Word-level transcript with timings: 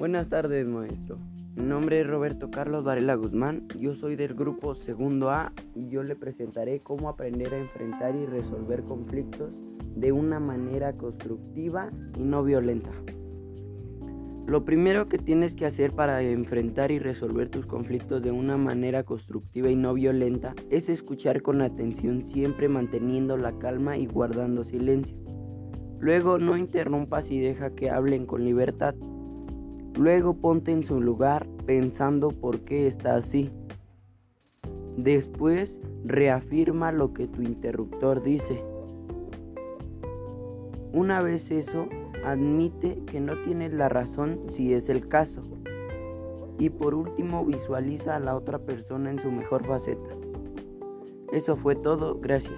Buenas 0.00 0.30
tardes, 0.30 0.66
maestro. 0.66 1.18
Mi 1.54 1.62
nombre 1.62 2.00
es 2.00 2.06
Roberto 2.06 2.50
Carlos 2.50 2.84
Varela 2.84 3.16
Guzmán. 3.16 3.68
Yo 3.78 3.94
soy 3.94 4.16
del 4.16 4.32
grupo 4.32 4.74
Segundo 4.74 5.28
A 5.28 5.52
y 5.74 5.90
yo 5.90 6.02
le 6.02 6.16
presentaré 6.16 6.80
cómo 6.80 7.10
aprender 7.10 7.52
a 7.52 7.58
enfrentar 7.58 8.16
y 8.16 8.24
resolver 8.24 8.82
conflictos 8.84 9.50
de 9.94 10.10
una 10.10 10.40
manera 10.40 10.94
constructiva 10.94 11.90
y 12.18 12.22
no 12.22 12.42
violenta. 12.42 12.88
Lo 14.46 14.64
primero 14.64 15.06
que 15.06 15.18
tienes 15.18 15.54
que 15.54 15.66
hacer 15.66 15.92
para 15.92 16.22
enfrentar 16.22 16.90
y 16.90 16.98
resolver 16.98 17.50
tus 17.50 17.66
conflictos 17.66 18.22
de 18.22 18.30
una 18.30 18.56
manera 18.56 19.02
constructiva 19.02 19.68
y 19.68 19.76
no 19.76 19.92
violenta 19.92 20.54
es 20.70 20.88
escuchar 20.88 21.42
con 21.42 21.60
atención 21.60 22.26
siempre 22.26 22.70
manteniendo 22.70 23.36
la 23.36 23.52
calma 23.58 23.98
y 23.98 24.06
guardando 24.06 24.64
silencio. 24.64 25.14
Luego 25.98 26.38
no 26.38 26.56
interrumpas 26.56 27.30
y 27.30 27.38
deja 27.38 27.74
que 27.74 27.90
hablen 27.90 28.24
con 28.24 28.46
libertad. 28.46 28.94
Luego 29.98 30.34
ponte 30.34 30.72
en 30.72 30.82
su 30.82 31.00
lugar 31.00 31.46
pensando 31.66 32.28
por 32.28 32.60
qué 32.60 32.86
está 32.86 33.16
así. 33.16 33.50
Después 34.96 35.76
reafirma 36.04 36.92
lo 36.92 37.12
que 37.12 37.26
tu 37.26 37.42
interruptor 37.42 38.22
dice. 38.22 38.62
Una 40.92 41.22
vez 41.22 41.50
eso, 41.50 41.88
admite 42.24 42.98
que 43.06 43.20
no 43.20 43.36
tienes 43.44 43.72
la 43.72 43.88
razón 43.88 44.40
si 44.48 44.74
es 44.74 44.88
el 44.88 45.08
caso. 45.08 45.42
Y 46.58 46.68
por 46.68 46.94
último, 46.94 47.44
visualiza 47.44 48.16
a 48.16 48.20
la 48.20 48.36
otra 48.36 48.58
persona 48.58 49.10
en 49.10 49.18
su 49.18 49.30
mejor 49.30 49.64
faceta. 49.66 50.10
Eso 51.32 51.56
fue 51.56 51.76
todo, 51.76 52.18
gracias. 52.20 52.54